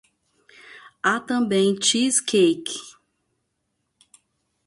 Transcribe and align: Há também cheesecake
Há 1.03 1.19
também 1.19 1.77
cheesecake 1.79 2.79